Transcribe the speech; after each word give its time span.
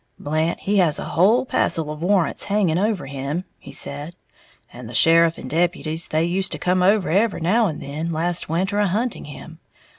"Blant 0.17 0.61
he 0.61 0.77
has 0.79 0.97
a 0.97 1.09
whole 1.13 1.45
passel 1.45 1.91
of 1.91 2.01
warrants 2.01 2.45
hanging 2.45 2.79
over 2.79 3.05
him," 3.05 3.43
he 3.59 3.71
said, 3.71 4.15
"and 4.73 4.89
the 4.89 4.95
sheriff 4.95 5.37
and 5.37 5.47
deputies 5.47 6.07
they 6.07 6.23
used 6.23 6.51
to 6.53 6.57
come 6.57 6.81
over 6.81 7.11
every 7.11 7.39
now 7.39 7.67
and 7.67 7.79
then 7.79 8.11
last 8.11 8.49
winter 8.49 8.79
a 8.79 8.87
hunting 8.87 9.25
him. 9.25 9.59